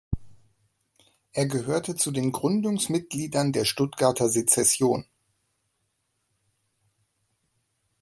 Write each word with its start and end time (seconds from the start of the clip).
Er 1.31 1.45
gehörte 1.45 1.95
zu 1.95 2.09
den 2.09 2.31
Gründungsmitgliedern 2.31 3.51
der 3.51 3.65
Stuttgarter 3.65 4.29
Sezession. 4.29 5.05